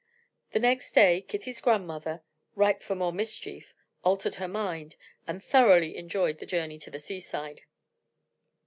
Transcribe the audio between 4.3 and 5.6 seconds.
her mind, and